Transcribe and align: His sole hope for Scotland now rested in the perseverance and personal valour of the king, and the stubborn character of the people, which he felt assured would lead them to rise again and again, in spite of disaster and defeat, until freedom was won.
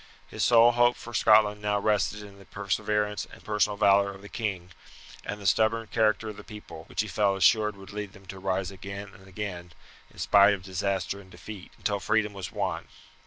His 0.25 0.43
sole 0.43 0.71
hope 0.71 0.95
for 0.95 1.13
Scotland 1.13 1.61
now 1.61 1.77
rested 1.79 2.23
in 2.23 2.39
the 2.39 2.45
perseverance 2.45 3.27
and 3.31 3.43
personal 3.43 3.77
valour 3.77 4.11
of 4.15 4.23
the 4.23 4.29
king, 4.29 4.71
and 5.23 5.39
the 5.39 5.45
stubborn 5.45 5.85
character 5.85 6.29
of 6.29 6.37
the 6.37 6.43
people, 6.43 6.85
which 6.85 7.01
he 7.01 7.07
felt 7.07 7.37
assured 7.37 7.75
would 7.75 7.93
lead 7.93 8.13
them 8.13 8.25
to 8.25 8.39
rise 8.39 8.71
again 8.71 9.11
and 9.13 9.27
again, 9.27 9.73
in 10.09 10.17
spite 10.17 10.55
of 10.55 10.63
disaster 10.63 11.19
and 11.21 11.29
defeat, 11.29 11.71
until 11.77 11.99
freedom 11.99 12.33
was 12.33 12.51
won. 12.51 12.87